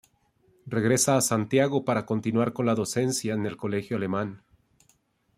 Regresa 0.73 1.11
a 1.15 1.21
Santiago 1.21 1.85
para 1.85 2.07
continuar 2.07 2.53
con 2.53 2.65
la 2.65 2.73
docencia 2.73 3.35
en 3.35 3.45
el 3.45 3.55
Colegio 3.55 3.97
Alemán. 3.97 4.41